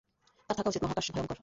তার 0.49 0.55
থাকা 0.57 0.69
উচিত, 0.69 0.81
মহাকাশ 0.83 1.07
ভয়ঙ্কর। 1.11 1.37